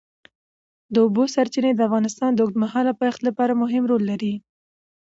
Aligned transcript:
د 0.93 0.95
اوبو 1.05 1.23
سرچینې 1.33 1.71
د 1.75 1.81
افغانستان 1.87 2.31
د 2.33 2.39
اوږدمهاله 2.43 2.91
پایښت 2.99 3.21
لپاره 3.27 3.53
مهم 3.61 3.83
رول 3.91 4.03
لري. 4.11 4.33